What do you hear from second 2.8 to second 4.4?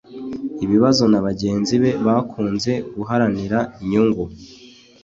guharanira inyungu